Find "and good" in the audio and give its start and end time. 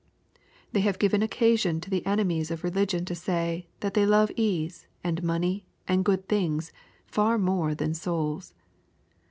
5.87-6.27